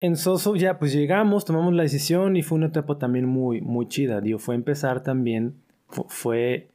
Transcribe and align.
en 0.00 0.16
Soso 0.16 0.54
ya 0.56 0.78
pues 0.78 0.92
llegamos, 0.92 1.44
tomamos 1.44 1.74
la 1.74 1.82
decisión 1.82 2.36
y 2.36 2.42
fue 2.42 2.56
una 2.56 2.66
etapa 2.66 2.98
también 2.98 3.26
muy, 3.26 3.60
muy 3.60 3.88
chida. 3.88 4.20
Digo, 4.20 4.38
fue 4.38 4.54
empezar 4.54 5.02
también, 5.02 5.54
fue, 6.08 6.68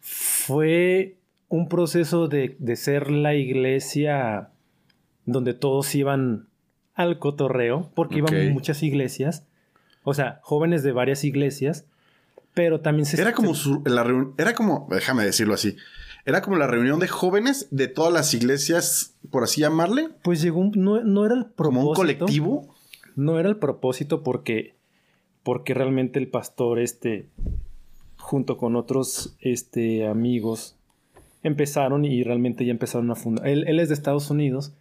fue 0.00 1.16
un 1.48 1.68
proceso 1.68 2.28
de, 2.28 2.56
de 2.58 2.76
ser 2.76 3.10
la 3.10 3.34
iglesia 3.34 4.50
donde 5.24 5.54
todos 5.54 5.94
iban 5.94 6.46
al 6.94 7.18
cotorreo, 7.18 7.90
porque 7.94 8.18
iban 8.18 8.52
muchas 8.52 8.82
iglesias, 8.82 9.46
o 10.02 10.14
sea, 10.14 10.40
jóvenes 10.42 10.82
de 10.82 10.92
varias 10.92 11.22
iglesias, 11.22 11.86
pero 12.54 12.80
también 12.80 13.06
se... 13.06 13.20
Era 13.20 13.32
como 13.32 13.54
su, 13.54 13.82
la 13.84 14.04
era 14.36 14.54
como, 14.54 14.88
déjame 14.90 15.24
decirlo 15.24 15.54
así, 15.54 15.76
era 16.24 16.42
como 16.42 16.56
la 16.56 16.66
reunión 16.66 16.98
de 17.00 17.08
jóvenes 17.08 17.68
de 17.70 17.88
todas 17.88 18.12
las 18.12 18.34
iglesias, 18.34 19.16
por 19.30 19.44
así 19.44 19.60
llamarle. 19.60 20.08
Pues 20.22 20.42
llegó 20.42 20.60
un, 20.60 20.72
no, 20.76 21.02
no 21.02 21.24
era 21.24 21.34
el 21.34 21.46
propósito. 21.46 21.80
Como 21.80 21.88
un 21.90 21.94
colectivo. 21.94 22.74
No 23.16 23.38
era 23.38 23.48
el 23.48 23.56
propósito 23.56 24.22
porque, 24.22 24.74
porque 25.42 25.74
realmente 25.74 26.18
el 26.18 26.28
pastor, 26.28 26.78
este, 26.78 27.28
junto 28.16 28.56
con 28.56 28.76
otros 28.76 29.36
este, 29.40 30.06
amigos, 30.06 30.76
empezaron 31.42 32.04
y 32.04 32.22
realmente 32.22 32.64
ya 32.64 32.72
empezaron 32.72 33.10
a 33.10 33.14
fundar. 33.14 33.48
Él, 33.48 33.64
él 33.66 33.80
es 33.80 33.88
de 33.88 33.94
Estados 33.94 34.30
Unidos 34.30 34.72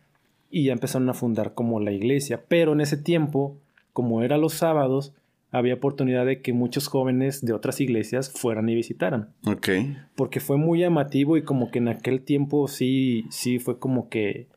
y 0.50 0.66
ya 0.66 0.74
empezaron 0.74 1.10
a 1.10 1.14
fundar 1.14 1.54
como 1.54 1.80
la 1.80 1.92
iglesia. 1.92 2.44
Pero 2.48 2.74
en 2.74 2.82
ese 2.82 2.98
tiempo, 2.98 3.58
como 3.94 4.22
era 4.22 4.38
los 4.38 4.54
sábados, 4.54 5.14
había 5.52 5.76
oportunidad 5.76 6.26
de 6.26 6.42
que 6.42 6.54
muchos 6.54 6.88
jóvenes 6.88 7.44
de 7.44 7.54
otras 7.54 7.80
iglesias 7.80 8.30
fueran 8.30 8.68
y 8.70 8.76
visitaran. 8.76 9.34
Ok. 9.46 9.70
Porque 10.16 10.40
fue 10.40 10.58
muy 10.58 10.80
llamativo 10.80 11.38
y 11.38 11.44
como 11.44 11.72
que 11.72 11.80
en 11.80 11.88
aquel 11.88 12.22
tiempo 12.22 12.68
sí, 12.68 13.26
sí 13.30 13.60
fue 13.60 13.80
como 13.80 14.10
que, 14.10 14.48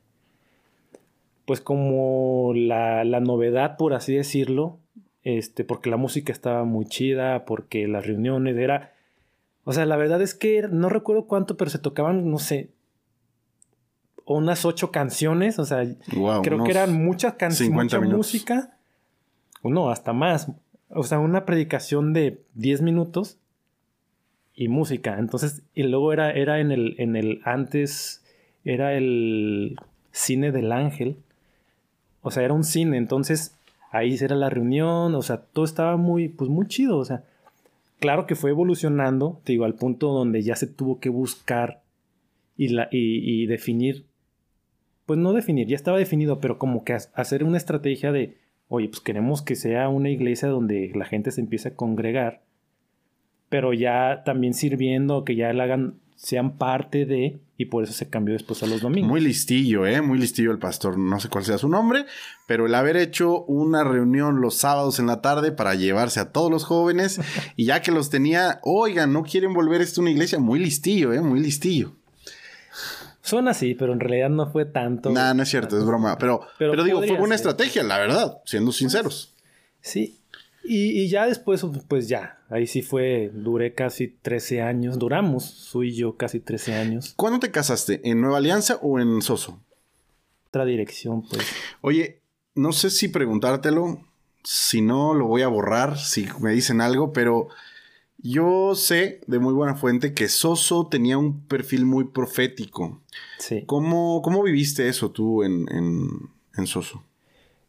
pues 1.47 1.61
como 1.61 2.53
la, 2.55 3.05
la 3.05 3.21
novedad, 3.21 3.77
por 3.77 3.95
así 3.95 4.15
decirlo, 4.15 4.79
este, 5.23 5.65
porque 5.65 5.91
la 5.91 5.97
música 5.97 6.33
estaba 6.33 6.65
muy 6.65 6.87
chida, 6.87 7.45
porque 7.45 7.87
las 7.87 8.07
reuniones 8.07 8.57
era, 8.57 8.93
o 9.65 9.73
sea, 9.73 9.87
la 9.87 9.97
verdad 9.97 10.23
es 10.23 10.35
que 10.35 10.67
no 10.71 10.89
recuerdo 10.89 11.27
cuánto, 11.27 11.57
pero 11.57 11.71
se 11.71 11.79
tocaban, 11.79 12.31
no 12.31 12.39
sé, 12.39 12.71
unas 14.25 14.65
ocho 14.65 14.91
canciones, 14.91 15.59
o 15.59 15.65
sea, 15.65 15.85
creo 16.43 16.65
que 16.65 16.71
eran 16.71 16.95
muchas 17.05 17.35
canciones, 17.35 17.75
mucha 17.75 18.01
música, 18.01 18.79
no, 19.63 19.91
hasta 19.91 20.13
más, 20.13 20.51
o 20.91 21.03
sea, 21.05 21.19
una 21.19 21.45
predicación 21.45 22.13
de 22.13 22.43
10 22.55 22.83
minutos 22.83 23.39
y 24.55 24.69
música. 24.69 25.19
Entonces, 25.19 25.63
y 25.75 25.85
luego 25.85 26.13
era, 26.13 26.33
era 26.33 26.61
en, 26.61 26.73
el, 26.73 26.97
en 26.99 27.17
el 27.17 27.41
antes, 27.45 28.25
era 28.65 28.95
el 28.95 29.77
cine 30.11 30.53
del 30.53 30.73
ángel. 30.73 31.17
O 32.23 32.31
sea, 32.31 32.43
era 32.43 32.55
un 32.55 32.65
cine. 32.65 32.97
Entonces, 32.97 33.57
ahí 33.93 34.17
era 34.21 34.35
la 34.35 34.51
reunión. 34.51 35.15
O 35.15 35.23
sea, 35.23 35.39
todo 35.39 35.65
estaba 35.65 35.97
muy, 35.97 36.29
pues 36.29 36.51
muy 36.51 36.67
chido. 36.67 36.99
O 36.99 37.05
sea, 37.05 37.25
claro 38.01 38.27
que 38.27 38.35
fue 38.35 38.51
evolucionando, 38.51 39.41
te 39.45 39.53
digo, 39.53 39.65
al 39.65 39.75
punto 39.75 40.09
donde 40.13 40.43
ya 40.43 40.57
se 40.57 40.67
tuvo 40.67 40.99
que 40.99 41.09
buscar 41.09 41.83
y, 42.57 42.69
la, 42.69 42.89
y, 42.91 43.43
y 43.43 43.47
definir. 43.47 44.07
Pues 45.07 45.19
no 45.19 45.33
definir, 45.33 45.67
ya 45.67 45.75
estaba 45.75 45.99
definido, 45.99 46.39
pero 46.41 46.59
como 46.59 46.85
que 46.85 46.93
hacer 46.93 47.43
una 47.43 47.57
estrategia 47.57 48.13
de 48.13 48.37
oye, 48.71 48.89
pues 48.89 49.01
queremos 49.01 49.43
que 49.43 49.57
sea 49.57 49.89
una 49.89 50.09
iglesia 50.11 50.49
donde 50.49 50.93
la 50.95 51.05
gente 51.05 51.33
se 51.33 51.41
empiece 51.41 51.69
a 51.69 51.75
congregar, 51.75 52.41
pero 53.49 53.73
ya 53.75 54.23
también 54.25 54.55
sirviendo, 54.55 55.25
que 55.25 55.35
ya 55.35 55.53
la 55.53 55.65
hagan, 55.65 55.95
sean 56.15 56.57
parte 56.57 57.05
de, 57.05 57.41
y 57.59 57.65
por 57.65 57.83
eso 57.83 57.93
se 57.93 58.09
cambió 58.09 58.33
después 58.33 58.63
a 58.63 58.67
los 58.67 58.81
domingos. 58.81 59.11
Muy 59.11 59.21
listillo, 59.21 59.87
¿eh? 59.87 60.01
Muy 60.01 60.21
listillo 60.21 60.53
el 60.53 60.61
pastor, 60.61 60.97
no 60.99 61.19
sé 61.19 61.29
cuál 61.29 61.45
sea 61.45 61.59
su 61.59 61.69
nombre, 61.69 62.07
pero 62.47 62.67
el 62.67 62.75
haber 62.77 62.97
hecho 62.97 63.43
una 63.47 63.83
reunión 63.83 64.41
los 64.41 64.55
sábados 64.55 65.01
en 65.01 65.07
la 65.07 65.21
tarde 65.21 65.51
para 65.51 65.75
llevarse 65.75 66.21
a 66.21 66.31
todos 66.31 66.49
los 66.49 66.63
jóvenes, 66.63 67.21
y 67.57 67.65
ya 67.67 67.83
que 67.83 67.91
los 67.91 68.09
tenía, 68.09 68.61
oigan, 68.63 69.13
no 69.13 69.25
quieren 69.25 69.53
volver 69.53 69.81
esto 69.81 70.01
a 70.01 70.03
una 70.03 70.13
iglesia, 70.13 70.39
muy 70.39 70.61
listillo, 70.61 71.13
¿eh? 71.13 71.21
Muy 71.21 71.41
listillo. 71.41 71.97
Son 73.23 73.49
así, 73.49 73.75
pero 73.75 73.93
en 73.93 74.01
realidad 74.01 74.31
no 74.31 74.51
fue 74.51 74.65
tanto. 74.65 75.11
Nah, 75.11 75.35
no 75.35 75.43
es 75.43 75.49
cierto, 75.49 75.79
es 75.79 75.85
broma. 75.85 76.17
Pero, 76.19 76.41
pero, 76.59 76.83
digo, 76.83 77.03
fue 77.03 77.19
buena 77.19 77.35
estrategia, 77.35 77.83
la 77.83 77.99
verdad, 77.99 78.41
siendo 78.45 78.73
sinceros. 78.73 79.35
Sí. 79.81 80.19
Y, 80.63 81.09
ya 81.09 81.27
después, 81.27 81.65
pues 81.89 82.09
ya, 82.09 82.39
ahí 82.49 82.67
sí 82.67 82.83
fue, 82.83 83.31
duré 83.33 83.75
casi 83.75 84.09
13 84.09 84.63
años, 84.63 84.99
duramos, 84.99 85.45
su 85.45 85.85
y 85.85 85.95
yo 85.95 86.17
casi 86.17 86.39
13 86.41 86.75
años. 86.75 87.15
¿Cuándo 87.17 87.41
te 87.41 87.51
casaste? 87.51 88.01
¿En 88.05 88.21
Nueva 88.21 88.39
Alianza 88.39 88.79
o 88.83 89.01
en 89.01 89.23
Soso? 89.23 89.61
Otra 90.49 90.65
dirección, 90.65 91.23
pues. 91.23 91.47
Oye, 91.81 92.21
no 92.55 92.73
sé 92.73 92.91
si 92.91 93.09
preguntártelo, 93.09 94.05
si 94.45 94.83
no 94.83 95.15
lo 95.15 95.27
voy 95.27 95.43
a 95.43 95.49
borrar, 95.49 95.99
si 95.99 96.29
me 96.41 96.53
dicen 96.53 96.81
algo, 96.81 97.13
pero 97.13 97.49
yo 98.23 98.75
sé 98.75 99.21
de 99.27 99.39
muy 99.39 99.55
buena 99.55 99.75
fuente 99.75 100.15
que 100.15 100.29
Soso 100.29 100.89
tenía 100.89 101.19
un 101.19 101.41
perfil 101.41 101.87
muy 101.87 102.05
profético. 102.05 103.01
Sí. 103.39 103.65
¿Cómo, 103.67 104.23
cómo 104.23 104.43
viviste 104.43 104.89
eso 104.89 105.11
tú 105.11 105.43
en, 105.43 105.67
en, 106.57 106.67
Soso? 106.67 107.03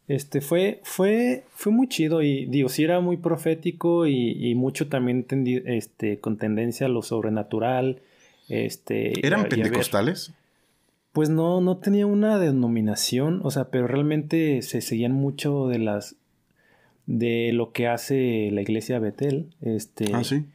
Este 0.08 0.42
fue, 0.42 0.82
fue, 0.84 1.46
fue 1.54 1.72
muy 1.72 1.88
chido 1.88 2.22
y 2.22 2.46
digo, 2.48 2.68
sí 2.68 2.84
era 2.84 3.00
muy 3.00 3.18
profético 3.18 4.06
y, 4.06 4.54
mucho 4.56 4.90
también 4.90 5.26
este, 5.66 6.20
con 6.20 6.38
tendencia 6.38 6.88
a 6.88 6.90
lo 6.90 7.02
sobrenatural. 7.02 8.02
Este, 8.50 9.26
¿Eran 9.26 9.48
pentecostales? 9.48 10.34
pues 11.14 11.30
no, 11.30 11.60
no 11.62 11.78
tenía 11.78 12.06
una 12.06 12.40
denominación, 12.40 13.42
o 13.44 13.52
sea, 13.52 13.66
pero 13.70 13.88
realmente 13.88 14.62
se 14.62 14.82
seguían 14.82 15.12
mucho 15.12 15.68
de 15.68 15.80
las 15.80 16.16
de 17.12 17.52
lo 17.52 17.74
que 17.74 17.88
hace 17.88 18.50
la 18.52 18.62
iglesia 18.62 19.00
Betel. 19.00 19.50
Este, 19.62 20.06
ah, 20.14 20.24
sí. 20.24 20.46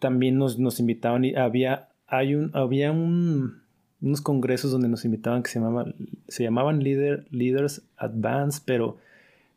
También 0.00 0.36
nos, 0.36 0.58
nos 0.58 0.80
invitaban 0.80 1.24
y 1.24 1.36
había, 1.36 1.88
hay 2.08 2.34
un, 2.34 2.50
había 2.54 2.90
un, 2.90 3.62
unos 4.02 4.20
congresos 4.20 4.72
donde 4.72 4.88
nos 4.88 5.04
invitaban 5.04 5.44
que 5.44 5.50
se 5.50 5.60
llamaban, 5.60 5.94
se 6.26 6.42
llamaban 6.42 6.82
Leader, 6.82 7.26
Leaders 7.30 7.82
Advance, 7.96 8.60
pero, 8.64 8.98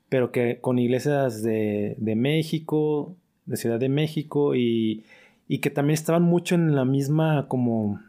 pero 0.07 0.31
que 0.31 0.59
con 0.61 0.77
iglesias 0.77 1.41
de, 1.41 1.95
de 1.97 2.15
México, 2.15 3.15
de 3.47 3.57
Ciudad 3.57 3.79
de 3.79 3.89
México 3.89 4.55
y, 4.55 5.03
y 5.47 5.59
que 5.59 5.71
también 5.71 5.95
estaban 5.95 6.21
mucho 6.21 6.53
en 6.53 6.75
la 6.75 6.85
misma 6.85 7.47
como 7.47 7.99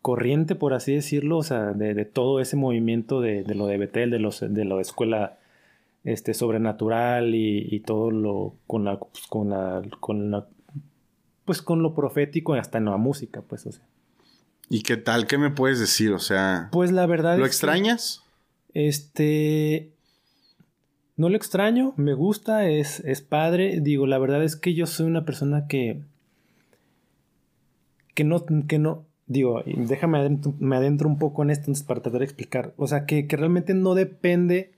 corriente, 0.00 0.54
por 0.54 0.72
así 0.72 0.94
decirlo, 0.94 1.36
o 1.36 1.42
sea, 1.42 1.74
de, 1.74 1.92
de 1.92 2.06
todo 2.06 2.40
ese 2.40 2.56
movimiento 2.56 3.20
de, 3.20 3.44
de, 3.44 3.54
lo 3.54 3.66
de 3.66 3.76
Betel, 3.76 4.10
de, 4.10 4.18
los, 4.18 4.40
de 4.40 4.64
la 4.64 4.80
escuela 4.80 5.38
este, 6.04 6.34
sobrenatural 6.34 7.34
y, 7.34 7.80
todo 7.80 8.10
lo 8.10 8.54
con 8.66 8.84
la, 8.84 8.98
pues, 8.98 9.26
con 9.28 9.50
la, 9.50 9.82
con 10.00 10.30
la, 10.30 10.46
pues 11.44 11.62
con 11.62 11.82
lo 11.82 11.94
profético 11.94 12.54
hasta 12.54 12.78
en 12.78 12.86
la 12.86 12.96
música, 12.96 13.42
pues, 13.42 13.66
o 13.66 13.72
sea. 13.72 13.84
¿Y 14.68 14.82
qué 14.82 14.96
tal? 14.96 15.26
¿Qué 15.26 15.38
me 15.38 15.50
puedes 15.50 15.78
decir? 15.78 16.12
O 16.12 16.18
sea, 16.18 16.68
pues 16.72 16.92
la 16.92 17.06
verdad. 17.06 17.38
¿Lo 17.38 17.46
extrañas? 17.46 18.22
este, 18.74 19.92
no 21.16 21.28
lo 21.28 21.36
extraño, 21.36 21.94
me 21.96 22.14
gusta, 22.14 22.68
es, 22.68 23.00
es 23.00 23.20
padre. 23.22 23.80
Digo, 23.80 24.06
la 24.06 24.18
verdad 24.18 24.42
es 24.42 24.56
que 24.56 24.74
yo 24.74 24.86
soy 24.86 25.06
una 25.06 25.24
persona 25.24 25.66
que, 25.66 26.00
que 28.14 28.24
no, 28.24 28.44
que 28.66 28.78
no, 28.78 29.04
digo, 29.26 29.62
déjame 29.64 30.18
adentro, 30.18 30.54
me 30.58 30.76
adentro 30.76 31.08
un 31.08 31.18
poco 31.18 31.42
en 31.42 31.50
esto 31.50 31.70
para 31.86 32.02
tratar 32.02 32.20
de 32.20 32.24
explicar. 32.24 32.72
O 32.76 32.86
sea, 32.86 33.06
que, 33.06 33.26
que 33.26 33.36
realmente 33.36 33.74
no 33.74 33.94
depende 33.94 34.71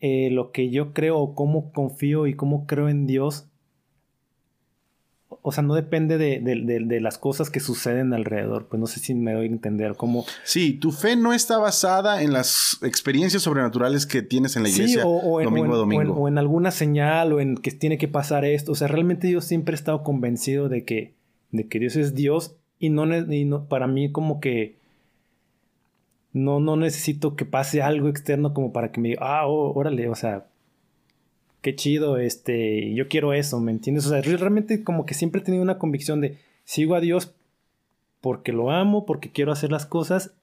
eh, 0.00 0.30
lo 0.30 0.52
que 0.52 0.70
yo 0.70 0.92
creo 0.92 1.18
o 1.18 1.34
cómo 1.34 1.72
confío 1.72 2.26
y 2.26 2.34
cómo 2.34 2.66
creo 2.66 2.88
en 2.88 3.06
Dios, 3.06 3.48
o 5.48 5.52
sea, 5.52 5.62
no 5.62 5.74
depende 5.74 6.18
de, 6.18 7.00
las 7.00 7.18
cosas 7.18 7.50
que 7.50 7.60
suceden 7.60 8.12
alrededor. 8.12 8.66
Pues 8.66 8.80
no 8.80 8.86
sé 8.86 9.00
si 9.00 9.14
me 9.14 9.32
doy 9.32 9.46
a 9.46 9.48
entender 9.48 9.94
cómo. 9.96 10.24
Sí, 10.44 10.72
tu 10.72 10.90
fe 10.90 11.14
no 11.14 11.32
está 11.32 11.58
basada 11.58 12.22
en 12.22 12.32
las 12.32 12.78
experiencias 12.82 13.44
sobrenaturales 13.44 14.06
que 14.06 14.22
tienes 14.22 14.56
en 14.56 14.64
la 14.64 14.68
iglesia 14.70 15.06
o, 15.06 15.40
domingo 15.40 15.74
a 15.74 15.76
domingo. 15.76 16.14
O 16.14 16.28
en, 16.28 16.38
alguna 16.38 16.72
señal 16.72 17.32
o 17.32 17.40
en 17.40 17.56
que 17.56 17.70
tiene 17.70 17.96
que 17.96 18.08
pasar 18.08 18.44
esto. 18.44 18.72
O 18.72 18.74
sea, 18.74 18.88
realmente 18.88 19.30
yo 19.30 19.40
siempre 19.40 19.74
he 19.74 19.78
estado 19.78 20.02
convencido 20.02 20.68
de 20.68 20.84
que, 20.84 21.14
de 21.52 21.68
que 21.68 21.78
Dios 21.78 21.94
es 21.94 22.14
Dios 22.14 22.56
y 22.80 22.90
no, 22.90 23.06
y 23.16 23.44
no 23.44 23.66
para 23.66 23.86
mí 23.86 24.10
como 24.10 24.40
que 24.40 24.76
no, 26.36 26.60
no 26.60 26.76
necesito 26.76 27.34
que 27.34 27.46
pase 27.46 27.80
algo 27.80 28.08
externo 28.08 28.52
como 28.52 28.70
para 28.70 28.92
que 28.92 29.00
me 29.00 29.08
diga, 29.08 29.22
ah, 29.22 29.46
oh, 29.46 29.72
órale, 29.72 30.06
o 30.10 30.14
sea, 30.14 30.44
qué 31.62 31.74
chido, 31.74 32.18
este, 32.18 32.92
yo 32.92 33.08
quiero 33.08 33.32
eso, 33.32 33.58
¿me 33.58 33.72
entiendes? 33.72 34.04
O 34.04 34.10
sea, 34.10 34.20
realmente 34.20 34.84
como 34.84 35.06
que 35.06 35.14
siempre 35.14 35.40
he 35.40 35.44
tenido 35.44 35.62
una 35.62 35.78
convicción 35.78 36.20
de, 36.20 36.36
sigo 36.64 36.94
a 36.94 37.00
Dios 37.00 37.34
porque 38.20 38.52
lo 38.52 38.70
amo, 38.70 39.06
porque 39.06 39.32
quiero 39.32 39.50
hacer 39.50 39.72
las 39.72 39.86
cosas 39.86 40.34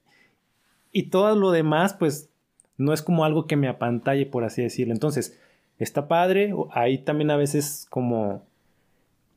y 0.90 1.10
todo 1.10 1.36
lo 1.36 1.52
demás, 1.52 1.94
pues, 1.94 2.28
no 2.76 2.92
es 2.92 3.00
como 3.00 3.24
algo 3.24 3.46
que 3.46 3.54
me 3.54 3.68
apantalle, 3.68 4.26
por 4.26 4.42
así 4.42 4.62
decirlo. 4.62 4.94
Entonces, 4.94 5.38
está 5.78 6.08
padre, 6.08 6.52
hay 6.72 6.98
también 6.98 7.30
a 7.30 7.36
veces 7.36 7.86
como 7.88 8.42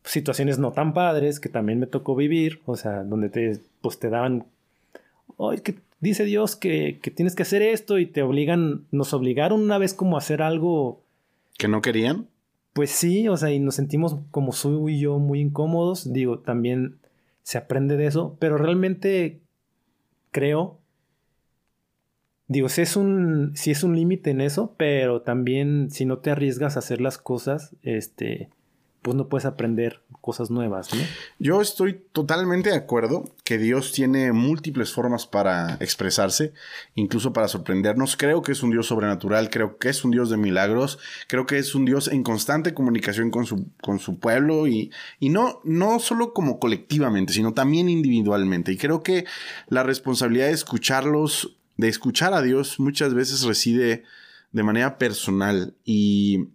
situaciones 0.04 0.58
no 0.58 0.72
tan 0.72 0.96
padres 0.96 1.40
que 1.40 1.50
también 1.50 1.80
me 1.80 1.86
tocó 1.86 2.16
vivir, 2.16 2.62
o 2.66 2.76
sea, 2.76 3.04
donde 3.04 3.30
te, 3.30 3.60
pues 3.82 4.00
te 4.00 4.10
daban, 4.10 4.48
ay, 5.38 5.60
que 5.60 5.76
dice 6.00 6.26
Dios 6.26 6.56
que, 6.56 7.00
que, 7.02 7.12
tienes 7.12 7.36
que 7.36 7.44
hacer 7.44 7.62
esto 7.62 8.00
y 8.00 8.06
te 8.06 8.22
obligan, 8.22 8.86
nos 8.92 9.14
obligaron 9.14 9.62
una 9.62 9.78
vez 9.78 9.94
como 9.94 10.16
a 10.16 10.20
hacer 10.20 10.42
algo. 10.42 11.04
¿Que 11.58 11.68
no 11.68 11.82
querían? 11.82 12.28
Pues 12.74 12.92
sí, 12.92 13.28
o 13.28 13.36
sea, 13.38 13.52
y 13.52 13.60
nos 13.60 13.76
sentimos 13.76 14.18
como 14.30 14.52
Su 14.52 14.88
y 14.90 15.00
yo 15.00 15.18
muy 15.18 15.40
incómodos. 15.40 16.14
Digo, 16.14 16.40
también 16.40 17.00
se 17.42 17.58
aprende 17.58 17.98
de 17.98 18.06
eso, 18.06 18.38
pero 18.40 18.58
realmente 18.58 19.42
creo. 20.32 20.80
Digo, 22.48 22.70
si 22.70 22.82
es 22.82 22.96
un, 22.96 23.54
si 23.56 23.72
es 23.72 23.84
un 23.84 23.96
límite 23.96 24.30
en 24.30 24.42
eso, 24.42 24.76
pero 24.78 25.22
también 25.22 25.90
si 25.90 26.06
no 26.06 26.20
te 26.20 26.30
arriesgas 26.30 26.76
a 26.76 26.80
hacer 26.80 27.02
las 27.02 27.18
cosas, 27.18 27.76
este, 27.82 28.50
pues 29.08 29.16
no 29.16 29.30
puedes 29.30 29.46
aprender 29.46 30.02
cosas 30.20 30.52
nuevas, 30.52 30.94
¿no? 30.94 31.02
Yo 31.40 31.62
estoy 31.62 31.94
totalmente 32.12 32.72
de 32.72 32.76
acuerdo 32.76 33.24
que 33.46 33.58
Dios 33.58 33.94
tiene 33.94 34.34
múltiples 34.34 34.92
formas 34.92 35.26
para 35.26 35.76
expresarse, 35.80 36.52
incluso 36.94 37.32
para 37.32 37.48
sorprendernos. 37.48 38.18
Creo 38.18 38.42
que 38.42 38.52
es 38.52 38.64
un 38.64 38.72
Dios 38.72 38.88
sobrenatural, 38.88 39.50
creo 39.50 39.78
que 39.78 39.88
es 39.88 40.04
un 40.04 40.12
Dios 40.12 40.30
de 40.30 40.36
milagros, 40.36 41.00
creo 41.30 41.46
que 41.46 41.58
es 41.58 41.74
un 41.74 41.86
Dios 41.86 42.10
en 42.10 42.22
constante 42.22 42.74
comunicación 42.74 43.32
con 43.32 43.46
su, 43.46 43.70
con 43.82 44.00
su 44.00 44.20
pueblo 44.20 44.68
y, 44.68 44.92
y 45.22 45.30
no, 45.30 45.62
no 45.64 46.00
solo 46.00 46.34
como 46.34 46.60
colectivamente, 46.60 47.32
sino 47.32 47.54
también 47.54 47.88
individualmente. 47.88 48.74
Y 48.74 48.78
creo 48.78 49.04
que 49.04 49.24
la 49.70 49.84
responsabilidad 49.84 50.48
de 50.48 50.52
escucharlos, 50.52 51.56
de 51.78 51.88
escuchar 51.88 52.34
a 52.34 52.42
Dios, 52.42 52.78
muchas 52.78 53.14
veces 53.14 53.44
reside 53.44 54.04
de 54.52 54.64
manera 54.64 54.98
personal. 54.98 55.76
Y 55.84 56.50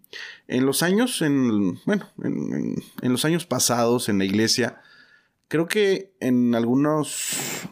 en 0.47 0.65
los 0.65 0.83
años, 0.83 1.21
en, 1.21 1.79
bueno, 1.85 2.07
en, 2.23 3.11
los 3.11 3.25
años 3.25 3.45
pasados 3.45 4.09
en 4.09 4.17
la 4.19 4.25
iglesia, 4.25 4.81
creo 5.47 5.67
que 5.67 6.13
en 6.19 6.55
algunos, 6.55 7.67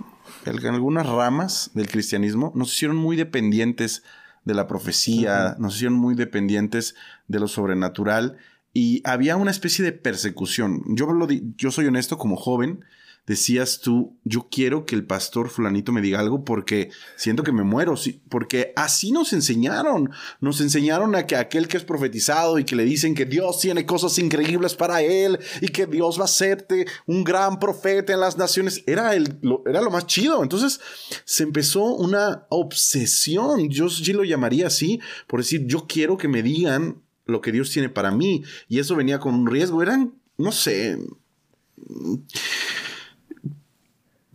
en 0.46 0.66
algunas 0.68 1.06
ramas 1.08 1.72
del 1.74 1.90
cristianismo 1.90 2.52
nos 2.56 2.74
hicieron 2.74 2.98
muy 2.98 3.16
dependientes 3.16 4.04
de 4.46 4.54
la 4.54 4.68
profecía, 4.68 5.56
nos 5.60 5.76
hicieron 5.76 5.98
muy 5.98 6.16
dependientes 6.16 6.96
de 7.28 7.40
lo 7.40 7.48
sobrenatural 7.48 8.38
y 8.74 9.02
había 9.06 9.36
una 9.36 9.52
especie 9.52 9.84
de 9.84 9.92
persecución. 9.92 10.84
Yo, 10.96 11.12
lo 11.12 11.28
yo 11.30 11.72
soy 11.72 11.88
honesto 11.88 12.18
como 12.18 12.38
joven, 12.38 12.86
decías 13.28 13.80
tú, 13.80 14.18
yo 14.24 14.48
quiero 14.50 14.86
que 14.86 14.96
el 14.96 15.06
pastor 15.06 15.50
fulanito 15.50 15.92
me 15.92 16.02
diga 16.02 16.20
algo 16.20 16.44
porque 16.44 16.90
siento 17.16 17.44
que 17.44 17.52
me 17.52 17.64
muero, 17.64 17.96
porque 18.30 18.74
así 18.76 19.12
nos 19.12 19.32
enseñaron, 19.34 20.10
nos 20.40 20.60
enseñaron 20.60 21.16
a 21.16 21.28
que 21.28 21.36
aquel 21.36 21.68
que 21.68 21.78
es 21.78 21.84
profetizado 21.84 22.58
y 22.58 22.66
que 22.66 22.76
le 22.76 22.84
dicen 22.84 23.14
que 23.14 23.26
Dios 23.26 23.60
tiene 23.60 23.86
cosas 23.86 24.18
increíbles 24.18 24.76
para 24.76 25.02
él 25.02 25.40
y 25.62 25.68
que 25.68 25.86
Dios 25.86 26.18
va 26.18 26.24
a 26.24 26.26
hacerte 26.26 26.88
un 27.06 27.24
gran 27.24 27.60
profeta 27.60 28.12
en 28.14 28.20
las 28.20 28.38
naciones, 28.38 28.84
era, 28.88 29.16
el, 29.16 29.38
lo, 29.42 29.64
era 29.68 29.82
lo 29.82 29.92
más 29.92 30.08
chido. 30.08 30.42
Entonces 30.42 30.80
se 31.24 31.44
empezó 31.44 31.84
una 31.96 32.48
obsesión, 32.50 33.70
yo 33.70 33.90
sí 33.90 34.14
lo 34.14 34.24
llamaría 34.24 34.68
así, 34.68 35.00
por 35.28 35.42
decir, 35.42 35.66
yo 35.68 35.86
quiero 35.88 36.18
que 36.18 36.28
me 36.28 36.42
digan 36.42 37.02
lo 37.26 37.40
que 37.40 37.52
Dios 37.52 37.70
tiene 37.70 37.88
para 37.88 38.12
mí 38.12 38.44
y 38.68 38.80
eso 38.80 38.96
venía 38.96 39.20
con 39.20 39.36
un 39.36 39.48
riesgo, 39.48 39.82
eran, 39.82 40.16
no 40.38 40.52
sé 40.52 40.98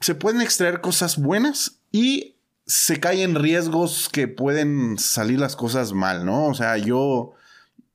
se 0.06 0.14
pueden 0.14 0.40
extraer 0.40 0.80
cosas 0.80 1.18
buenas 1.18 1.80
y 1.90 2.36
se 2.64 3.00
caen 3.00 3.34
riesgos 3.34 4.08
que 4.08 4.28
pueden 4.28 5.00
salir 5.00 5.40
las 5.40 5.56
cosas 5.56 5.94
mal, 5.94 6.24
¿no? 6.24 6.46
O 6.46 6.54
sea, 6.54 6.76
yo 6.76 7.32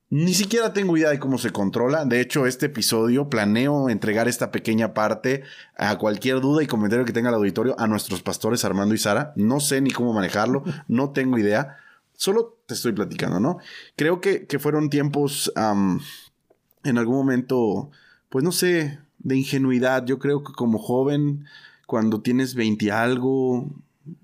ni 0.10 0.34
siquiera 0.34 0.74
tengo 0.74 0.98
idea 0.98 1.10
de 1.10 1.20
cómo 1.20 1.38
se 1.38 1.52
controla. 1.52 2.04
De 2.04 2.20
hecho, 2.20 2.48
este 2.48 2.66
episodio 2.66 3.30
planeo 3.30 3.88
entregar 3.88 4.28
esta 4.28 4.52
pequeña 4.52 4.94
parte 4.94 5.44
a 5.78 5.98
cualquier 5.98 6.42
duda 6.42 6.62
y 6.62 6.68
comentario 6.68 7.06
que 7.06 7.14
tenga 7.14 7.30
el 7.30 7.36
auditorio 7.36 7.80
a 7.80 7.88
nuestros 7.88 8.22
pastores 8.22 8.66
Armando 8.66 8.94
y 8.94 8.98
Sara. 8.98 9.32
No 9.38 9.62
sé 9.62 9.80
ni 9.80 9.92
cómo 9.92 10.12
manejarlo, 10.12 10.66
no 10.90 11.12
tengo 11.12 11.38
idea. 11.38 11.78
Solo 12.12 12.58
te 12.66 12.74
estoy 12.74 12.92
platicando, 12.92 13.40
¿no? 13.40 13.60
Creo 13.96 14.20
que, 14.20 14.46
fueron 14.60 14.90
tiempos 14.90 15.50
en 15.56 16.98
algún 16.98 17.16
momento, 17.16 17.90
pues 18.28 18.44
no 18.44 18.52
sé, 18.52 19.00
de 19.20 19.38
ingenuidad. 19.38 20.06
Yo 20.06 20.20
creo 20.20 20.44
que 20.44 20.52
como 20.52 20.78
joven 20.78 21.46
cuando 21.92 22.22
tienes 22.22 22.56
20 22.56 22.90
algo 22.90 23.70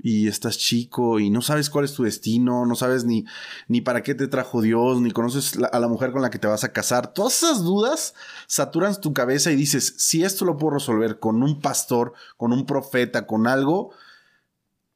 y 0.02 0.30
estás 0.30 0.58
chico 0.58 1.20
y 1.20 1.30
no 1.30 1.42
sabes 1.42 1.70
cuál 1.70 1.84
es 1.84 1.94
tu 1.94 2.04
destino, 2.04 2.66
no 2.66 2.76
sabes 2.76 3.04
ni, 3.04 3.26
ni 3.68 3.82
para 3.82 4.04
qué 4.04 4.16
te 4.16 4.30
trajo 4.30 4.62
Dios, 4.62 5.02
ni 5.02 5.12
conoces 5.12 5.60
a 5.70 5.78
la 5.82 5.90
mujer 5.90 6.14
con 6.14 6.22
la 6.22 6.30
que 6.30 6.40
te 6.40 6.48
vas 6.48 6.64
a 6.64 6.72
casar. 6.72 7.14
Todas 7.14 7.44
esas 7.44 7.66
dudas 7.66 8.14
saturan 8.48 9.02
tu 9.02 9.12
cabeza 9.12 9.52
y 9.52 9.58
dices, 9.58 9.96
si 9.98 10.24
esto 10.24 10.46
lo 10.46 10.56
puedo 10.56 10.76
resolver 10.76 11.20
con 11.20 11.44
un 11.44 11.60
pastor, 11.60 12.14
con 12.38 12.54
un 12.54 12.66
profeta, 12.66 13.28
con 13.28 13.48
algo, 13.48 13.92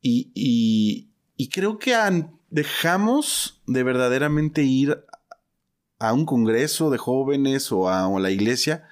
y, 0.01 0.31
y, 0.33 1.49
creo 1.49 1.77
que 1.77 1.93
dejamos 2.49 3.61
de 3.67 3.83
verdaderamente 3.83 4.63
ir 4.63 5.03
a 5.99 6.13
un 6.13 6.25
congreso 6.25 6.89
de 6.89 6.97
jóvenes 6.97 7.69
o 7.73 7.89
a, 7.89 8.07
o 8.07 8.15
a 8.15 8.21
la 8.21 8.31
iglesia 8.31 8.87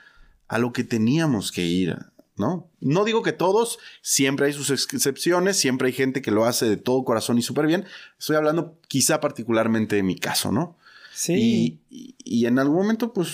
a 0.49 0.57
lo 0.57 0.73
que 0.73 0.83
teníamos 0.83 1.53
que 1.53 1.63
ir 1.63 1.97
¿no? 2.39 2.69
No 2.79 3.03
digo 3.05 3.21
que 3.21 3.33
todos, 3.33 3.77
siempre 4.01 4.47
hay 4.47 4.53
sus 4.53 4.69
excepciones, 4.71 5.57
siempre 5.57 5.87
hay 5.87 5.93
gente 5.93 6.21
que 6.21 6.31
lo 6.31 6.45
hace 6.45 6.67
de 6.67 6.77
todo 6.77 7.03
corazón 7.03 7.37
y 7.37 7.41
súper 7.41 7.67
bien. 7.67 7.85
Estoy 8.17 8.37
hablando 8.37 8.79
quizá 8.87 9.19
particularmente 9.19 9.97
de 9.97 10.03
mi 10.03 10.15
caso, 10.15 10.51
¿no? 10.51 10.77
Sí. 11.13 11.81
Y, 11.89 12.45
en 12.45 12.59
algún 12.59 12.77
momento, 12.77 13.11
pues, 13.11 13.29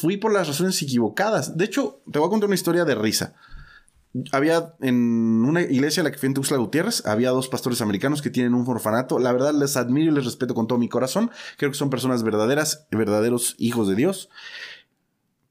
fui 0.00 0.16
por 0.16 0.32
las 0.32 0.46
razones 0.46 0.80
equivocadas. 0.80 1.56
De 1.56 1.64
hecho, 1.64 2.00
te 2.10 2.20
voy 2.20 2.28
a 2.28 2.30
contar 2.30 2.46
una 2.46 2.54
historia 2.54 2.84
de 2.84 2.94
risa. 2.94 3.34
Había 4.30 4.76
en 4.80 4.94
una 5.44 5.62
iglesia 5.62 6.02
a 6.02 6.04
la 6.04 6.12
que 6.12 6.18
fui 6.18 6.28
en 6.28 6.34
Tuxtla 6.34 6.56
Gutiérrez, 6.58 7.04
había 7.04 7.30
dos 7.30 7.48
pastores 7.48 7.80
americanos 7.80 8.22
que 8.22 8.30
tienen 8.30 8.54
un 8.54 8.64
orfanato. 8.68 9.18
La 9.18 9.32
verdad, 9.32 9.52
les 9.52 9.76
admiro 9.76 10.12
y 10.12 10.14
les 10.14 10.24
respeto 10.24 10.54
con 10.54 10.68
todo 10.68 10.78
mi 10.78 10.88
corazón. 10.88 11.32
Creo 11.56 11.72
que 11.72 11.76
son 11.76 11.90
personas 11.90 12.22
verdaderas, 12.22 12.86
verdaderos 12.92 13.56
hijos 13.58 13.88
de 13.88 13.96
Dios. 13.96 14.30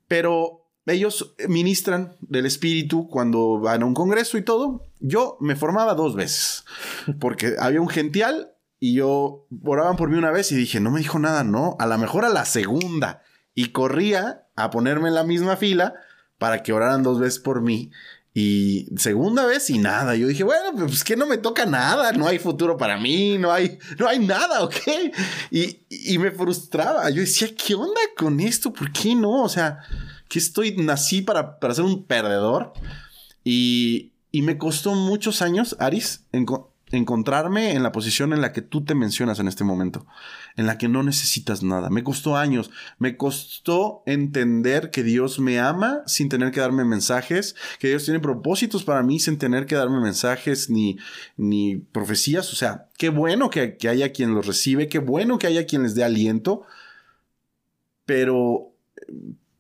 Pero 0.08 0.63
ellos 0.86 1.36
ministran 1.48 2.18
del 2.20 2.46
espíritu 2.46 3.08
cuando 3.08 3.60
van 3.60 3.84
a 3.84 3.86
un 3.86 3.94
congreso 3.94 4.38
y 4.38 4.42
todo. 4.42 4.86
Yo 5.00 5.38
me 5.40 5.56
formaba 5.56 5.94
dos 5.94 6.16
veces 6.16 6.66
porque 7.20 7.56
había 7.60 7.82
un 7.82 7.90
gential 7.90 8.54
y 8.80 8.96
yo 8.96 9.48
oraban 9.64 9.96
por 9.96 10.10
mí 10.10 10.18
una 10.18 10.32
vez 10.32 10.52
y 10.52 10.56
dije, 10.56 10.82
no 10.82 10.92
me 10.92 11.00
dijo 11.00 11.18
nada, 11.20 11.44
no, 11.46 11.78
a 11.80 11.88
lo 11.88 11.98
mejor 11.98 12.26
a 12.26 12.30
la 12.30 12.44
segunda. 12.46 13.22
Y 13.56 13.70
corría 13.70 14.48
a 14.56 14.72
ponerme 14.72 15.08
en 15.08 15.16
la 15.16 15.24
misma 15.24 15.56
fila 15.56 15.94
para 16.38 16.64
que 16.64 16.74
oraran 16.74 17.04
dos 17.04 17.20
veces 17.20 17.40
por 17.40 17.62
mí. 17.62 17.92
Y 18.34 18.88
segunda 18.98 19.46
vez 19.46 19.70
y 19.70 19.78
nada. 19.78 20.16
Yo 20.16 20.28
dije, 20.28 20.44
bueno, 20.44 20.74
pues 20.76 21.04
que 21.04 21.16
no 21.16 21.28
me 21.28 21.38
toca 21.38 21.66
nada, 21.66 22.12
no 22.14 22.28
hay 22.28 22.40
futuro 22.40 22.76
para 22.76 22.98
mí, 22.98 23.38
no 23.38 23.52
hay, 23.52 23.78
no 24.00 24.08
hay 24.08 24.20
nada, 24.20 24.64
¿ok? 24.64 24.76
Y, 25.52 25.86
y 25.90 26.18
me 26.18 26.32
frustraba. 26.32 27.10
Yo 27.12 27.22
decía, 27.22 27.48
¿qué 27.56 27.76
onda 27.76 28.02
con 28.18 28.40
esto? 28.40 28.74
¿Por 28.74 28.92
qué 28.92 29.16
no? 29.16 29.44
O 29.44 29.50
sea, 29.50 29.80
que 30.34 30.40
estoy, 30.40 30.76
nací 30.76 31.22
para, 31.22 31.60
para 31.60 31.76
ser 31.76 31.86
un 31.86 32.06
perdedor. 32.06 32.74
Y, 33.44 34.14
y, 34.32 34.42
me 34.42 34.58
costó 34.58 34.96
muchos 34.96 35.44
años, 35.44 35.76
Aris, 35.78 36.26
encontrarme 36.92 37.74
en 37.74 37.84
la 37.84 37.92
posición 37.92 38.34
en 38.34 38.42
la 38.42 38.52
que 38.52 38.64
tú 38.64 38.84
te 38.84 38.96
mencionas 38.96 39.38
en 39.40 39.48
este 39.48 39.64
momento, 39.64 40.08
en 40.56 40.66
la 40.66 40.80
que 40.80 40.90
no 40.90 41.04
necesitas 41.04 41.62
nada. 41.62 41.92
Me 41.92 42.04
costó 42.04 42.36
años, 42.36 42.72
me 42.98 43.16
costó 43.16 44.02
entender 44.08 44.90
que 44.90 45.04
Dios 45.04 45.38
me 45.38 45.60
ama 45.60 46.02
sin 46.08 46.30
tener 46.30 46.50
que 46.50 46.62
darme 46.62 46.84
mensajes, 46.84 47.56
que 47.78 47.90
Dios 47.90 48.04
tiene 48.04 48.20
propósitos 48.20 48.84
para 48.84 49.04
mí 49.04 49.20
sin 49.20 49.38
tener 49.38 49.68
que 49.68 49.76
darme 49.76 50.00
mensajes 50.00 50.68
ni, 50.72 50.98
ni 51.38 51.76
profecías. 51.76 52.52
O 52.52 52.56
sea, 52.56 52.88
qué 52.98 53.10
bueno 53.10 53.52
que, 53.52 53.78
que 53.78 53.88
haya 53.88 54.12
quien 54.12 54.34
los 54.34 54.48
recibe, 54.48 54.90
qué 54.90 54.98
bueno 54.98 55.38
que 55.38 55.46
haya 55.46 55.68
quien 55.68 55.84
les 55.84 55.94
dé 55.94 56.04
aliento, 56.04 56.64
pero 58.08 58.74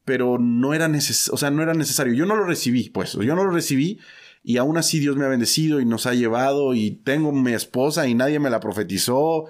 pero 0.05 0.37
no 0.39 0.73
era, 0.73 0.87
o 0.87 1.37
sea, 1.37 1.51
no 1.51 1.63
era 1.63 1.73
necesario. 1.73 2.13
Yo 2.13 2.25
no 2.25 2.35
lo 2.35 2.45
recibí, 2.45 2.89
pues, 2.89 3.13
yo 3.13 3.35
no 3.35 3.45
lo 3.45 3.51
recibí 3.51 3.99
y 4.43 4.57
aún 4.57 4.77
así 4.77 4.99
Dios 4.99 5.15
me 5.15 5.25
ha 5.25 5.29
bendecido 5.29 5.79
y 5.79 5.85
nos 5.85 6.05
ha 6.05 6.13
llevado 6.13 6.73
y 6.73 6.91
tengo 6.91 7.31
mi 7.31 7.53
esposa 7.53 8.07
y 8.07 8.13
nadie 8.13 8.39
me 8.39 8.49
la 8.49 8.59
profetizó, 8.59 9.45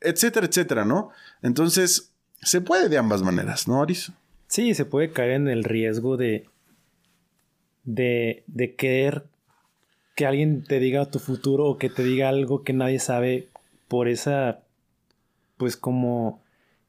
etcétera, 0.00 0.46
etcétera, 0.46 0.84
¿no? 0.84 1.10
Entonces, 1.42 2.12
se 2.42 2.60
puede 2.60 2.88
de 2.88 2.98
ambas 2.98 3.22
maneras, 3.22 3.68
¿no, 3.68 3.80
Aris? 3.80 4.12
Sí, 4.48 4.74
se 4.74 4.84
puede 4.84 5.12
caer 5.12 5.32
en 5.32 5.48
el 5.48 5.64
riesgo 5.64 6.16
de, 6.16 6.46
de, 7.84 8.42
de 8.48 8.74
querer 8.74 9.24
que 10.16 10.26
alguien 10.26 10.64
te 10.64 10.80
diga 10.80 11.10
tu 11.10 11.18
futuro 11.18 11.66
o 11.66 11.78
que 11.78 11.88
te 11.88 12.04
diga 12.04 12.28
algo 12.28 12.62
que 12.62 12.72
nadie 12.72 12.98
sabe 12.98 13.48
por 13.88 14.08
esa, 14.08 14.60
pues 15.56 15.76
como 15.76 16.43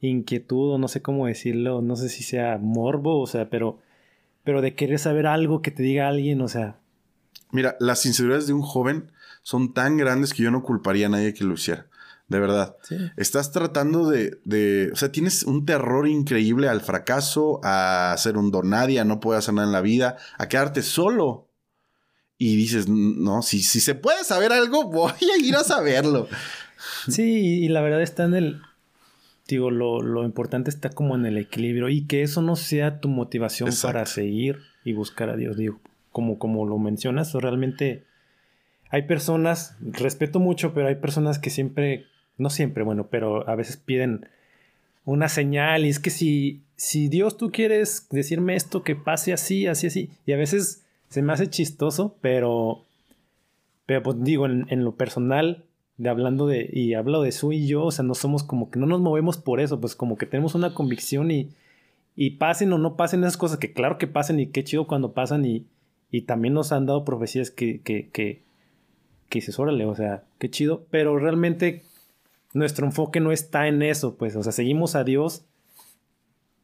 inquietud 0.08 0.74
o 0.74 0.78
no 0.78 0.88
sé 0.88 1.02
cómo 1.02 1.28
decirlo, 1.28 1.82
no 1.82 1.96
sé 1.96 2.10
si 2.10 2.24
sea 2.24 2.58
morbo, 2.58 3.22
o 3.22 3.28
sea, 3.28 3.50
pero, 3.50 3.80
pero 4.44 4.62
de 4.62 4.76
querer 4.76 5.00
saber 5.00 5.28
algo 5.28 5.62
que 5.62 5.72
te 5.72 5.84
diga 5.84 6.08
alguien, 6.08 6.42
o 6.42 6.48
sea. 6.48 6.80
Mira, 7.52 7.76
las 7.80 8.06
inseguridades 8.06 8.48
de 8.48 8.54
un 8.54 8.62
joven 8.62 9.12
son 9.44 9.74
tan 9.74 9.98
grandes 9.98 10.34
que 10.34 10.44
yo 10.44 10.52
no 10.52 10.64
culparía 10.64 11.08
a 11.08 11.10
nadie 11.10 11.34
que 11.34 11.44
lo 11.44 11.54
hiciera. 11.54 11.88
De 12.28 12.40
verdad. 12.40 12.76
Estás 13.18 13.52
tratando 13.52 14.10
de, 14.10 14.40
de, 14.46 14.90
O 14.92 14.96
sea, 14.96 15.12
tienes 15.12 15.44
un 15.44 15.66
terror 15.66 16.08
increíble 16.08 16.68
al 16.68 16.82
fracaso, 16.82 17.60
a 17.64 18.16
ser 18.18 18.38
un 18.38 18.50
donadia, 18.50 19.04
a 19.04 19.06
no 19.06 19.20
poder 19.20 19.40
hacer 19.40 19.54
nada 19.54 19.68
en 19.68 19.74
la 19.74 19.82
vida, 19.82 20.18
a 20.38 20.48
quedarte 20.50 20.82
solo. 20.82 21.52
y 22.38 22.56
dices, 22.56 22.90
no, 22.90 23.44
si, 23.44 23.62
si 23.62 23.80
se 23.80 23.94
puede 23.96 24.24
saber 24.24 24.52
algo, 24.52 24.84
voy 24.92 25.12
a 25.12 25.38
ir 25.38 25.56
a 25.56 25.64
saberlo. 25.64 26.28
Sí, 27.08 27.64
y 27.64 27.68
la 27.70 27.82
verdad 27.82 28.02
está 28.02 28.26
en 28.26 28.34
el, 28.34 28.62
digo, 29.48 29.72
lo, 29.72 30.02
lo, 30.02 30.24
importante 30.24 30.70
está 30.70 30.90
como 30.90 31.16
en 31.16 31.26
el 31.26 31.38
equilibrio 31.38 31.90
y 31.90 32.06
que 32.06 32.24
eso 32.24 32.42
no 32.42 32.56
sea 32.56 33.00
tu 33.00 33.10
motivación 33.10 33.70
para 33.82 34.06
seguir 34.06 34.60
y 34.84 34.94
buscar 34.94 35.30
a 35.30 35.36
Dios, 35.36 35.58
digo, 35.58 35.80
como, 36.12 36.40
como 36.40 36.66
lo 36.66 36.78
mencionas, 36.78 37.34
realmente 37.34 38.04
hay 38.90 39.04
personas, 39.04 39.76
respeto 39.82 40.40
mucho, 40.40 40.74
pero 40.74 40.88
hay 40.88 40.96
personas 40.96 41.40
que 41.40 41.50
siempre, 41.50 42.06
no 42.38 42.50
siempre, 42.50 42.84
bueno, 42.84 43.08
pero 43.10 43.48
a 43.48 43.56
veces 43.56 43.78
piden 43.78 44.28
una 45.04 45.30
señal 45.30 45.86
y 45.86 45.90
es 45.90 46.00
que 46.00 46.10
si, 46.10 46.62
si 46.76 47.08
Dios 47.08 47.38
tú 47.38 47.52
quieres 47.52 48.08
decirme 48.10 48.56
esto, 48.56 48.84
que 48.84 48.96
pase 48.96 49.34
así, 49.34 49.68
así, 49.68 49.88
así, 49.88 50.10
y 50.26 50.32
a 50.32 50.38
veces 50.38 50.84
se 51.10 51.22
me 51.22 51.34
hace 51.34 51.50
chistoso, 51.50 52.16
pero, 52.22 52.84
pero 53.86 54.02
pues 54.02 54.24
digo, 54.24 54.46
en, 54.46 54.66
en 54.70 54.84
lo 54.84 54.96
personal, 54.96 55.66
de 55.98 56.10
hablando 56.10 56.48
de, 56.48 56.70
y 56.72 56.94
hablo 56.94 57.22
de 57.22 57.32
su 57.32 57.54
y 57.54 57.68
yo, 57.68 57.86
o 57.86 57.92
sea, 57.92 58.04
no 58.04 58.16
somos 58.16 58.44
como 58.44 58.70
que 58.70 58.80
no 58.80 58.86
nos 58.86 59.00
movemos 59.00 59.38
por 59.38 59.60
eso, 59.60 59.80
pues 59.80 59.96
como 59.96 60.18
que 60.18 60.26
tenemos 60.26 60.56
una 60.56 60.74
convicción 60.74 61.32
y, 61.32 61.50
y 62.16 62.32
pasen 62.32 62.74
o 62.74 62.78
no 62.78 62.96
pasen 62.96 63.24
esas 63.24 63.38
cosas, 63.38 63.58
que 63.58 63.72
claro 63.72 63.98
que 63.98 64.08
pasen 64.08 64.40
y 64.40 64.48
qué 64.48 64.64
chido 64.64 64.88
cuando 64.88 65.14
pasan 65.14 65.46
y, 65.46 65.66
y 66.12 66.22
también 66.22 66.54
nos 66.54 66.72
han 66.72 66.86
dado 66.86 67.06
profecías 67.06 67.50
que, 67.50 67.82
que, 67.82 68.10
que, 68.10 68.44
que 69.30 69.40
dices, 69.40 69.58
órale, 69.58 69.86
o 69.86 69.96
sea, 69.96 70.24
qué 70.38 70.50
chido, 70.50 70.86
pero 70.92 71.18
realmente 71.18 71.84
nuestro 72.54 72.86
enfoque 72.86 73.20
no 73.20 73.32
está 73.32 73.68
en 73.68 73.82
eso, 73.82 74.16
pues, 74.16 74.36
o 74.36 74.44
sea, 74.44 74.52
seguimos 74.52 74.96
a 74.96 75.04
Dios 75.04 75.46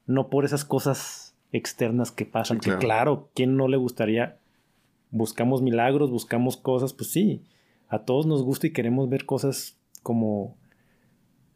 no 0.07 0.29
por 0.29 0.45
esas 0.45 0.65
cosas 0.65 1.35
externas 1.53 2.11
que 2.11 2.25
pasan, 2.25 2.59
que 2.59 2.77
claro, 2.77 3.29
¿quién 3.33 3.55
no 3.55 3.67
le 3.67 3.77
gustaría? 3.77 4.37
Buscamos 5.09 5.61
milagros, 5.61 6.09
buscamos 6.09 6.57
cosas, 6.57 6.93
pues 6.93 7.11
sí, 7.11 7.41
a 7.91 7.99
todos 7.99 8.25
nos 8.25 8.41
gusta 8.41 8.67
y 8.67 8.71
queremos 8.71 9.09
ver 9.09 9.25
cosas 9.25 9.75
como 10.01 10.55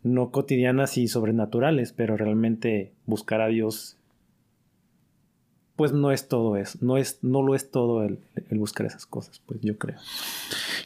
no 0.04 0.32
cotidianas 0.32 0.98
y 0.98 1.08
sobrenaturales, 1.08 1.94
pero 1.94 2.18
realmente 2.18 2.94
buscar 3.06 3.42
a 3.42 3.48
Dios 3.48 3.98
pues 5.78 5.92
no 5.92 6.12
es 6.12 6.30
todo 6.30 6.56
eso, 6.56 6.78
no, 6.82 6.96
es, 6.98 7.20
no 7.22 7.42
lo 7.42 7.54
es 7.54 7.70
todo 7.70 8.04
el, 8.04 8.20
el, 8.50 8.60
buscar 8.60 8.86
esas 8.86 9.06
cosas, 9.06 9.42
pues 9.46 9.60
yo 9.62 9.78
creo. 9.78 9.98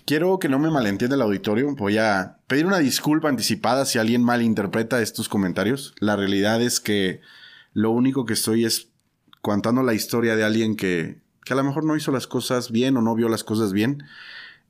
Quiero 0.05 0.39
que 0.39 0.49
no 0.49 0.57
me 0.57 0.71
malentienda 0.71 1.15
el 1.15 1.21
auditorio, 1.21 1.75
voy 1.75 1.97
a 1.97 2.37
pedir 2.47 2.65
una 2.65 2.79
disculpa 2.79 3.29
anticipada 3.29 3.85
si 3.85 3.99
alguien 3.99 4.23
malinterpreta 4.23 5.01
estos 5.01 5.29
comentarios. 5.29 5.93
La 5.99 6.15
realidad 6.15 6.59
es 6.61 6.79
que 6.79 7.21
lo 7.73 7.91
único 7.91 8.25
que 8.25 8.33
estoy 8.33 8.65
es 8.65 8.89
contando 9.41 9.83
la 9.83 9.93
historia 9.93 10.35
de 10.35 10.43
alguien 10.43 10.75
que, 10.75 11.19
que 11.45 11.53
a 11.53 11.55
lo 11.55 11.63
mejor 11.63 11.83
no 11.83 11.95
hizo 11.95 12.11
las 12.11 12.25
cosas 12.25 12.71
bien 12.71 12.97
o 12.97 13.03
no 13.03 13.13
vio 13.13 13.29
las 13.29 13.43
cosas 13.43 13.73
bien 13.73 14.03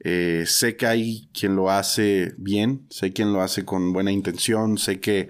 eh, 0.01 0.43
sé 0.45 0.77
que 0.77 0.87
hay 0.87 1.29
quien 1.33 1.55
lo 1.55 1.69
hace 1.69 2.33
bien, 2.37 2.85
sé 2.89 3.11
quien 3.11 3.33
lo 3.33 3.41
hace 3.41 3.65
con 3.65 3.91
buena 3.91 4.11
intención, 4.11 4.77
sé 4.77 4.99
que, 4.99 5.29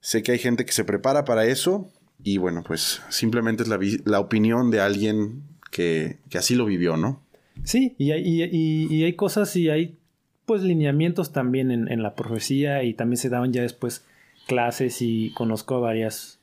sé 0.00 0.22
que 0.22 0.32
hay 0.32 0.38
gente 0.38 0.64
que 0.64 0.72
se 0.72 0.84
prepara 0.84 1.24
para 1.24 1.44
eso 1.46 1.90
y 2.22 2.38
bueno, 2.38 2.62
pues 2.62 3.02
simplemente 3.08 3.62
es 3.62 3.68
la, 4.04 4.20
opinión 4.20 4.70
de 4.70 4.80
alguien 4.80 5.42
que, 5.70 6.18
que, 6.28 6.38
así 6.38 6.54
lo 6.54 6.64
vivió, 6.66 6.96
¿no? 6.96 7.22
Sí, 7.64 7.94
y 7.98 8.12
hay, 8.12 8.22
y, 8.24 9.04
hay 9.04 9.12
cosas 9.14 9.54
y 9.56 9.68
hay 9.68 9.96
pues 10.46 10.62
lineamientos 10.62 11.32
también 11.32 11.70
en, 11.70 11.90
en 11.90 12.02
la 12.02 12.14
profecía 12.14 12.82
y 12.82 12.94
también 12.94 13.18
se 13.18 13.28
daban 13.28 13.52
ya 13.52 13.62
después 13.62 14.04
clases 14.46 15.00
y 15.00 15.32
conozco 15.34 15.76
a 15.76 15.80
varias 15.80 16.39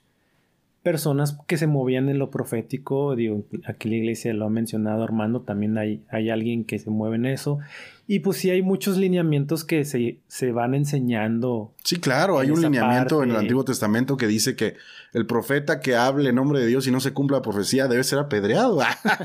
personas 0.88 1.38
que 1.48 1.58
se 1.58 1.67
movían 1.67 2.08
en 2.08 2.17
lo 2.17 2.32
profético, 2.32 3.13
digo, 3.13 3.44
aquí 3.65 3.89
la 3.89 3.98
iglesia 3.98 4.34
lo 4.34 4.46
ha 4.46 4.50
mencionado 4.50 5.03
Armando, 5.03 5.41
también 5.41 5.77
hay, 5.77 6.01
hay 6.10 6.29
alguien 6.29 6.63
que 6.63 6.79
se 6.79 6.89
mueve 6.89 7.17
en 7.17 7.25
eso, 7.25 7.60
y 8.08 8.20
pues 8.20 8.38
sí 8.38 8.51
hay 8.51 8.62
muchos 8.62 8.96
lineamientos 8.96 9.65
que 9.65 9.84
se, 9.84 10.22
se 10.29 10.53
van 10.53 10.75
enseñando. 10.75 11.74
Sí, 11.84 11.98
claro, 11.98 12.39
hay 12.39 12.51
un 12.51 12.62
lineamiento 12.62 13.22
en 13.22 13.32
el 13.32 13.36
Antiguo 13.36 13.65
Testamento 13.65 14.15
que 14.15 14.27
dice 14.27 14.56
que 14.56 14.75
el 15.12 15.25
profeta 15.25 15.82
que 15.82 15.98
hable 15.98 16.29
en 16.29 16.36
nombre 16.36 16.62
de 16.62 16.67
Dios 16.67 16.88
y 16.88 16.91
no 16.91 17.01
se 17.01 17.12
cumpla 17.12 17.39
la 17.39 17.44
profecía 17.44 17.89
debe 17.89 18.06
ser 18.06 18.20
apedreado. 18.20 18.79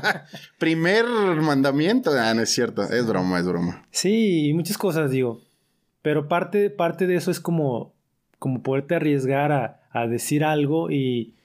Primer 0.57 1.05
mandamiento, 1.05 2.11
ah, 2.11 2.33
no 2.33 2.41
es 2.41 2.49
cierto, 2.49 2.83
es 2.83 3.07
broma, 3.07 3.39
es 3.39 3.47
broma. 3.47 3.87
Sí, 3.89 4.49
y 4.49 4.53
muchas 4.53 4.77
cosas, 4.77 5.11
digo, 5.11 5.39
pero 6.01 6.27
parte, 6.27 6.69
parte 6.69 7.07
de 7.07 7.15
eso 7.15 7.31
es 7.31 7.39
como, 7.39 7.93
como 8.37 8.61
poderte 8.63 8.95
arriesgar 8.95 9.53
a, 9.53 9.79
a 9.93 10.07
decir 10.07 10.43
algo 10.43 10.91
y 10.91 11.35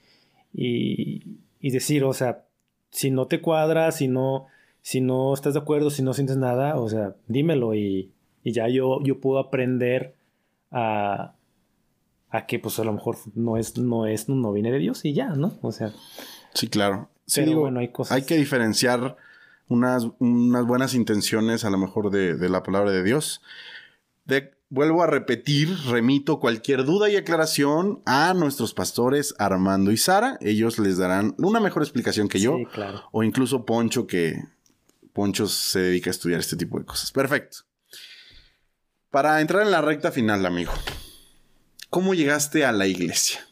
y, 0.52 1.38
y 1.60 1.70
decir, 1.70 2.04
o 2.04 2.12
sea, 2.12 2.44
si 2.90 3.10
no 3.10 3.26
te 3.26 3.40
cuadra, 3.40 3.92
si 3.92 4.08
no, 4.08 4.46
si 4.82 5.00
no 5.00 5.34
estás 5.34 5.54
de 5.54 5.60
acuerdo, 5.60 5.90
si 5.90 6.02
no 6.02 6.14
sientes 6.14 6.36
nada, 6.36 6.76
o 6.78 6.88
sea, 6.88 7.14
dímelo 7.26 7.74
y, 7.74 8.12
y 8.44 8.52
ya 8.52 8.68
yo, 8.68 9.02
yo 9.02 9.20
puedo 9.20 9.38
aprender 9.38 10.14
a, 10.70 11.34
a 12.30 12.46
que 12.46 12.58
pues 12.58 12.78
a 12.78 12.84
lo 12.84 12.92
mejor 12.92 13.16
no 13.34 13.56
es, 13.56 13.76
no 13.78 14.06
es, 14.06 14.28
no 14.28 14.52
viene 14.52 14.70
de 14.72 14.78
Dios 14.78 15.04
y 15.04 15.14
ya, 15.14 15.28
¿no? 15.30 15.58
O 15.62 15.72
sea. 15.72 15.92
Sí, 16.54 16.68
claro. 16.68 17.08
Sí, 17.26 17.42
pero 17.44 17.60
bueno, 17.60 17.80
hay 17.80 17.88
cosas. 17.88 18.16
Hay 18.16 18.22
que 18.22 18.36
diferenciar 18.36 19.16
unas, 19.68 20.08
unas 20.18 20.66
buenas 20.66 20.94
intenciones 20.94 21.64
a 21.64 21.70
lo 21.70 21.78
mejor 21.78 22.10
de, 22.10 22.34
de 22.36 22.48
la 22.48 22.62
palabra 22.62 22.90
de 22.90 23.02
Dios. 23.02 23.42
De, 24.24 24.52
Vuelvo 24.70 25.02
a 25.02 25.06
repetir, 25.06 25.74
remito 25.86 26.40
cualquier 26.40 26.84
duda 26.84 27.08
y 27.08 27.16
aclaración 27.16 28.02
a 28.04 28.34
nuestros 28.34 28.74
pastores 28.74 29.34
Armando 29.38 29.90
y 29.92 29.96
Sara. 29.96 30.36
Ellos 30.42 30.78
les 30.78 30.98
darán 30.98 31.34
una 31.38 31.58
mejor 31.58 31.82
explicación 31.82 32.28
que 32.28 32.38
yo. 32.38 32.56
Sí, 32.58 32.66
claro. 32.66 33.02
O 33.10 33.22
incluso 33.22 33.64
Poncho, 33.64 34.06
que 34.06 34.42
Poncho 35.14 35.48
se 35.48 35.80
dedica 35.80 36.10
a 36.10 36.12
estudiar 36.12 36.40
este 36.40 36.56
tipo 36.56 36.78
de 36.78 36.84
cosas. 36.84 37.12
Perfecto. 37.12 37.58
Para 39.10 39.40
entrar 39.40 39.62
en 39.62 39.70
la 39.70 39.80
recta 39.80 40.12
final, 40.12 40.44
amigo. 40.44 40.72
¿Cómo 41.88 42.12
llegaste 42.12 42.66
a 42.66 42.72
la 42.72 42.86
iglesia? 42.86 43.47